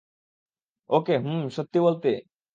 [0.89, 2.09] ওকে, হুম, সত্যি বলতে?